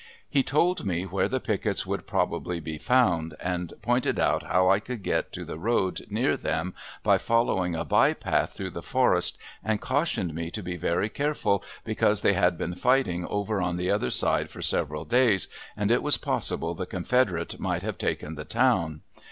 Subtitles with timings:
[0.27, 4.79] He told me where the pickets would probably be found, and pointed out how I
[4.79, 9.37] could get to the road near them by following a by path through the forest,
[9.63, 13.91] and cautioned me to be very careful because they had been fighting over on the
[13.91, 18.43] other side for several days and it was possible the Confederates might have taken the
[18.43, 19.01] town.